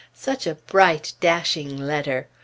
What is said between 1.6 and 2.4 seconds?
letter!